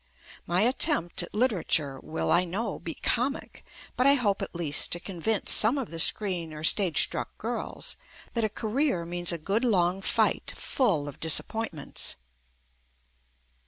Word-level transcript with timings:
My 0.47 0.61
attempt 0.61 1.21
at 1.21 1.31
lit 1.35 1.51
erature 1.51 1.99
will, 2.01 2.31
I 2.31 2.43
know, 2.43 2.79
be 2.79 2.95
comic, 2.95 3.63
but 3.95 4.07
I 4.07 4.15
hope 4.15 4.41
at 4.41 4.55
least 4.55 4.91
to 4.93 4.99
convince 4.99 5.51
some 5.51 5.77
of 5.77 5.91
the 5.91 5.99
screen 5.99 6.55
or 6.55 6.63
stage 6.63 7.03
struck 7.03 7.37
girls 7.37 7.97
that 8.33 8.43
a 8.43 8.49
career 8.49 9.05
means 9.05 9.31
a 9.31 9.37
good 9.37 9.63
long 9.63 10.01
fight, 10.01 10.51
full 10.55 11.07
of 11.07 11.19
disappointments. 11.19 12.15